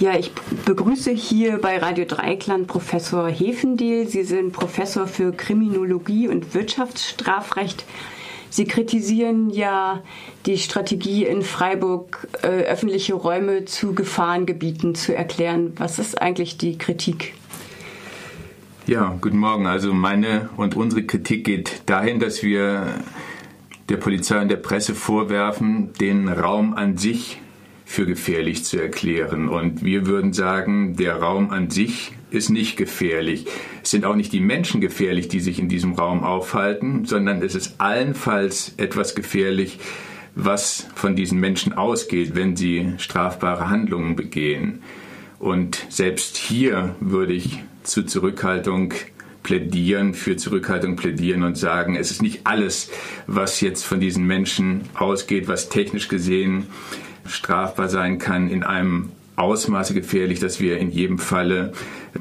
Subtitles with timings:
[0.00, 0.32] Ja, ich
[0.64, 4.08] begrüße hier bei Radio Dreikland Professor Hefendiel.
[4.08, 7.84] Sie sind Professor für Kriminologie und Wirtschaftsstrafrecht.
[8.48, 10.02] Sie kritisieren ja
[10.46, 15.74] die Strategie in Freiburg, äh, öffentliche Räume zu Gefahrengebieten zu erklären.
[15.76, 17.34] Was ist eigentlich die Kritik?
[18.86, 19.66] Ja, guten Morgen.
[19.66, 22.86] Also meine und unsere Kritik geht dahin, dass wir
[23.90, 27.38] der Polizei und der Presse vorwerfen, den Raum an sich
[27.90, 29.48] für gefährlich zu erklären.
[29.48, 33.46] Und wir würden sagen, der Raum an sich ist nicht gefährlich.
[33.82, 37.56] Es sind auch nicht die Menschen gefährlich, die sich in diesem Raum aufhalten, sondern es
[37.56, 39.80] ist allenfalls etwas gefährlich,
[40.36, 44.82] was von diesen Menschen ausgeht, wenn sie strafbare Handlungen begehen.
[45.40, 48.94] Und selbst hier würde ich zu Zurückhaltung
[49.42, 52.90] plädieren, für Zurückhaltung plädieren und sagen, es ist nicht alles,
[53.26, 56.66] was jetzt von diesen Menschen ausgeht, was technisch gesehen
[57.26, 61.72] strafbar sein kann, in einem Ausmaße gefährlich, dass wir in jedem Falle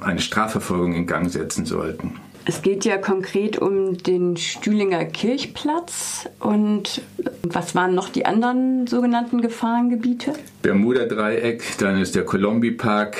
[0.00, 2.14] eine Strafverfolgung in Gang setzen sollten.
[2.48, 7.02] Es geht ja konkret um den Stühlinger Kirchplatz und
[7.42, 10.32] was waren noch die anderen sogenannten Gefahrengebiete?
[10.62, 13.18] Bermuda-Dreieck, dann ist der Colombi-Park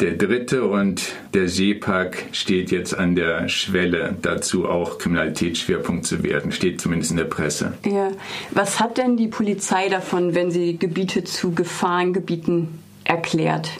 [0.00, 6.52] der dritte und der Seepark steht jetzt an der Schwelle dazu auch Kriminalitätsschwerpunkt zu werden,
[6.52, 7.72] steht zumindest in der Presse.
[7.86, 8.10] Ja.
[8.50, 13.70] Was hat denn die Polizei davon, wenn sie Gebiete zu Gefahrengebieten erklärt?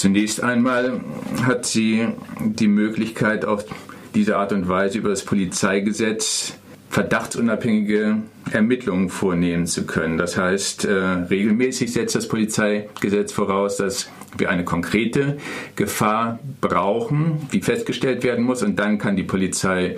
[0.00, 0.98] Zunächst einmal
[1.42, 3.66] hat sie die Möglichkeit, auf
[4.14, 6.54] diese Art und Weise über das Polizeigesetz
[6.88, 10.16] verdachtsunabhängige Ermittlungen vornehmen zu können.
[10.16, 15.36] Das heißt, äh, regelmäßig setzt das Polizeigesetz voraus, dass wir eine konkrete
[15.76, 19.96] Gefahr brauchen, die festgestellt werden muss, und dann kann die Polizei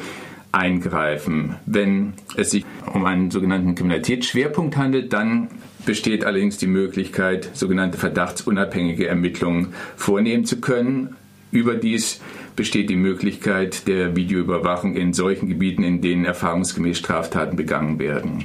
[0.50, 1.54] eingreifen.
[1.64, 5.46] Wenn es sich um einen sogenannten Kriminalitätsschwerpunkt handelt, dann
[5.84, 11.16] besteht allerdings die Möglichkeit, sogenannte verdachtsunabhängige Ermittlungen vornehmen zu können.
[11.50, 12.20] Überdies
[12.56, 18.44] besteht die Möglichkeit der Videoüberwachung in solchen Gebieten, in denen erfahrungsgemäß Straftaten begangen werden.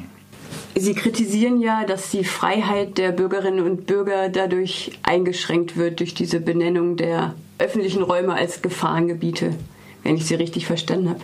[0.76, 6.40] Sie kritisieren ja, dass die Freiheit der Bürgerinnen und Bürger dadurch eingeschränkt wird durch diese
[6.40, 9.56] Benennung der öffentlichen Räume als Gefahrengebiete,
[10.04, 11.22] wenn ich Sie richtig verstanden habe.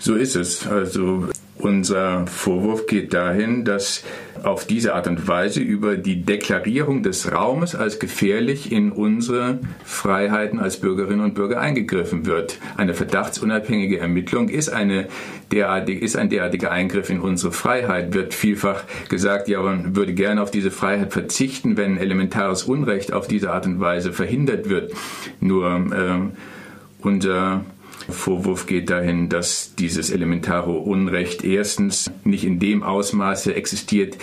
[0.00, 0.66] So ist es.
[0.66, 4.04] Also unser Vorwurf geht dahin, dass
[4.42, 10.60] auf diese Art und Weise über die Deklarierung des Raumes als gefährlich in unsere Freiheiten
[10.60, 12.58] als Bürgerinnen und Bürger eingegriffen wird.
[12.76, 15.08] Eine verdachtsunabhängige Ermittlung ist, eine
[15.52, 18.14] derartige, ist ein derartiger Eingriff in unsere Freiheit.
[18.14, 23.26] Wird vielfach gesagt, ja, man würde gerne auf diese Freiheit verzichten, wenn elementares Unrecht auf
[23.26, 24.92] diese Art und Weise verhindert wird.
[25.40, 27.64] Nur äh, unser
[28.08, 34.16] Vorwurf geht dahin, dass dieses elementare Unrecht erstens nicht in dem Ausmaße existiert,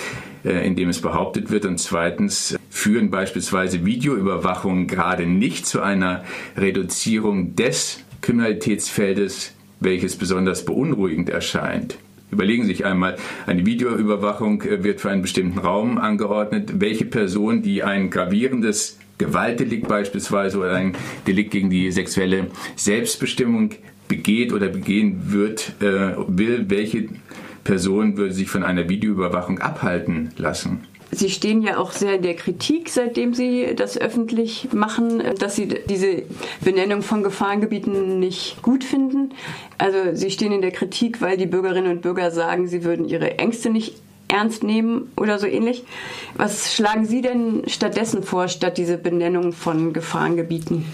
[0.44, 6.24] äh, in dem es behauptet wird und zweitens führen beispielsweise Videoüberwachungen gerade nicht zu einer
[6.58, 11.98] Reduzierung des Kriminalitätsfeldes, welches besonders beunruhigend erscheint.
[12.32, 16.82] Überlegen Sie sich einmal, eine Videoüberwachung äh, wird für einen bestimmten Raum angeordnet.
[16.82, 20.96] Welche Person, die ein gravierendes Gewaltdelikt beispielsweise oder ein
[21.28, 23.72] Delikt gegen die sexuelle Selbstbestimmung
[24.08, 27.10] begeht oder begehen wird, äh, will, welche
[27.64, 30.86] Person würde sich von einer Videoüberwachung abhalten lassen?
[31.12, 35.68] Sie stehen ja auch sehr in der Kritik, seitdem Sie das öffentlich machen, dass Sie
[35.90, 36.24] diese
[36.62, 39.30] Benennung von Gefahrengebieten nicht gut finden.
[39.78, 43.38] Also Sie stehen in der Kritik, weil die Bürgerinnen und Bürger sagen, sie würden ihre
[43.38, 43.96] Ängste nicht
[44.28, 45.84] ernst nehmen oder so ähnlich.
[46.36, 50.86] Was schlagen Sie denn stattdessen vor, statt diese Benennung von Gefahrengebieten?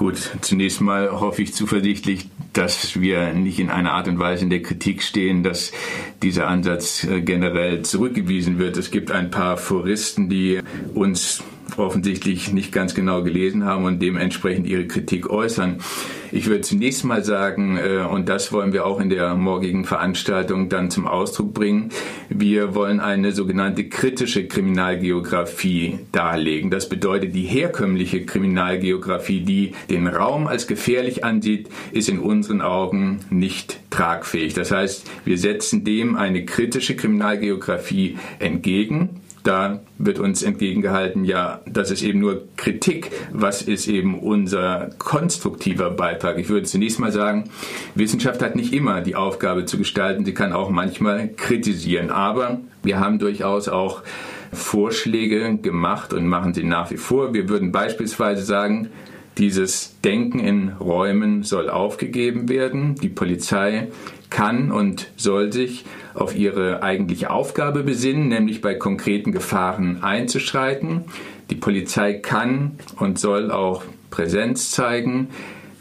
[0.00, 4.50] Gut, zunächst mal hoffe ich zuversichtlich, dass wir nicht in einer Art und Weise in
[4.50, 5.72] der Kritik stehen, dass
[6.22, 8.76] dieser Ansatz äh, generell zurückgewiesen wird.
[8.78, 10.60] Es gibt ein paar Foristen, die
[10.94, 11.42] uns
[11.80, 15.78] offensichtlich nicht ganz genau gelesen haben und dementsprechend ihre Kritik äußern.
[16.32, 20.68] Ich würde zunächst mal sagen, äh, und das wollen wir auch in der morgigen Veranstaltung
[20.68, 21.90] dann zum Ausdruck bringen,
[22.28, 26.70] wir wollen eine sogenannte kritische Kriminalgeografie darlegen.
[26.70, 33.20] Das bedeutet, die herkömmliche Kriminalgeografie, die den Raum als gefährlich ansieht, ist in unseren Augen
[33.30, 34.54] nicht tragfähig.
[34.54, 41.90] Das heißt, wir setzen dem eine kritische Kriminalgeografie entgegen da wird uns entgegengehalten, ja, das
[41.90, 43.10] ist eben nur Kritik.
[43.32, 46.38] Was ist eben unser konstruktiver Beitrag?
[46.38, 47.50] Ich würde zunächst mal sagen,
[47.94, 50.24] Wissenschaft hat nicht immer die Aufgabe zu gestalten.
[50.24, 52.10] Sie kann auch manchmal kritisieren.
[52.10, 54.02] Aber wir haben durchaus auch
[54.52, 57.32] Vorschläge gemacht und machen sie nach wie vor.
[57.34, 58.90] Wir würden beispielsweise sagen,
[59.38, 62.96] dieses Denken in Räumen soll aufgegeben werden.
[62.96, 63.88] Die Polizei
[64.30, 65.84] kann und soll sich
[66.14, 71.04] auf ihre eigentliche Aufgabe besinnen, nämlich bei konkreten Gefahren einzuschreiten.
[71.50, 75.28] Die Polizei kann und soll auch Präsenz zeigen.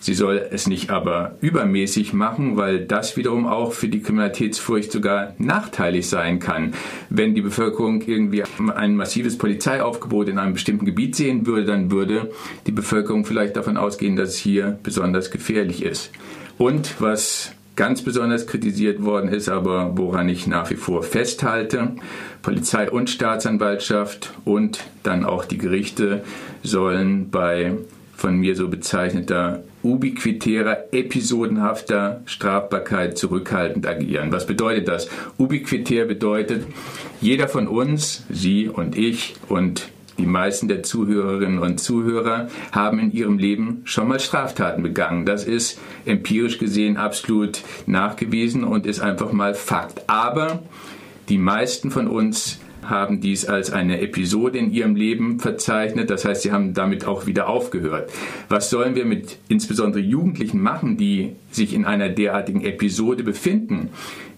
[0.01, 5.34] Sie soll es nicht aber übermäßig machen, weil das wiederum auch für die Kriminalitätsfurcht sogar
[5.38, 6.74] nachteilig sein kann.
[7.10, 8.44] Wenn die Bevölkerung irgendwie
[8.74, 12.31] ein massives Polizeiaufgebot in einem bestimmten Gebiet sehen würde, dann würde
[12.66, 16.12] die Bevölkerung vielleicht davon ausgehen, dass es hier besonders gefährlich ist.
[16.57, 21.94] Und was ganz besonders kritisiert worden ist, aber woran ich nach wie vor festhalte.
[22.42, 26.22] Polizei und Staatsanwaltschaft und dann auch die Gerichte
[26.62, 27.78] sollen bei
[28.18, 34.34] von mir so bezeichneter ubiquitärer, episodenhafter Strafbarkeit zurückhaltend agieren.
[34.34, 35.08] Was bedeutet das?
[35.38, 36.66] Ubiquitär bedeutet,
[37.22, 39.88] jeder von uns, Sie und ich und
[40.19, 45.25] die meisten der Zuhörerinnen und Zuhörer haben in ihrem Leben schon mal Straftaten begangen.
[45.25, 50.04] Das ist empirisch gesehen absolut nachgewiesen und ist einfach mal Fakt.
[50.07, 50.62] Aber
[51.30, 56.10] die meisten von uns haben dies als eine Episode in ihrem Leben verzeichnet.
[56.10, 58.12] Das heißt, sie haben damit auch wieder aufgehört.
[58.50, 63.89] Was sollen wir mit insbesondere Jugendlichen machen, die sich in einer derartigen Episode befinden?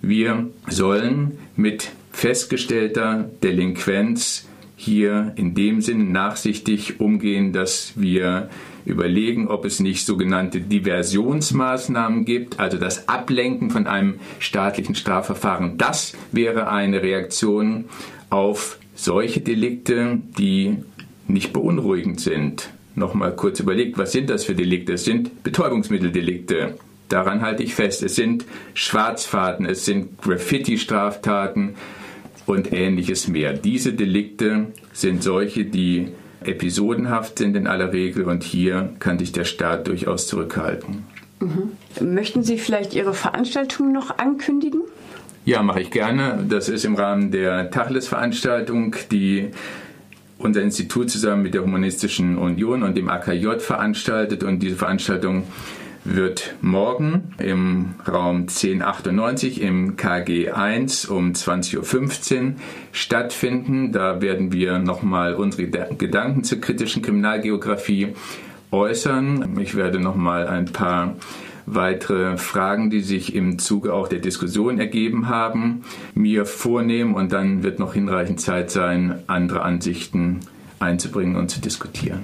[0.01, 4.47] Wir sollen mit festgestellter Delinquenz
[4.81, 8.49] hier in dem Sinne nachsichtig umgehen, dass wir
[8.83, 15.77] überlegen, ob es nicht sogenannte Diversionsmaßnahmen gibt, also das Ablenken von einem staatlichen Strafverfahren.
[15.77, 17.85] Das wäre eine Reaktion
[18.31, 20.77] auf solche Delikte, die
[21.27, 22.69] nicht beunruhigend sind.
[22.95, 24.93] Nochmal kurz überlegt, was sind das für Delikte?
[24.93, 26.75] Es sind Betäubungsmitteldelikte.
[27.07, 28.03] Daran halte ich fest.
[28.03, 31.75] Es sind Schwarzfahrten, es sind Graffiti-Straftaten,
[32.51, 33.53] und ähnliches mehr.
[33.53, 36.09] Diese Delikte sind solche, die
[36.43, 41.03] episodenhaft sind in aller Regel und hier kann sich der Staat durchaus zurückhalten.
[41.39, 42.13] Mhm.
[42.13, 44.81] Möchten Sie vielleicht Ihre Veranstaltung noch ankündigen?
[45.43, 46.45] Ja, mache ich gerne.
[46.47, 49.49] Das ist im Rahmen der Tacheles-Veranstaltung, die
[50.37, 54.43] unser Institut zusammen mit der Humanistischen Union und dem AKJ veranstaltet.
[54.43, 55.43] Und diese Veranstaltung
[56.03, 62.53] wird morgen im Raum 1098 im KG 1 um 20.15 Uhr
[62.91, 63.91] stattfinden.
[63.91, 68.15] Da werden wir nochmal unsere Gedanken zur kritischen Kriminalgeografie
[68.71, 69.59] äußern.
[69.59, 71.15] Ich werde nochmal ein paar
[71.65, 75.83] weitere Fragen, die sich im Zuge auch der Diskussion ergeben haben,
[76.15, 80.39] mir vornehmen und dann wird noch hinreichend Zeit sein, andere Ansichten
[80.79, 82.21] einzubringen und zu diskutieren.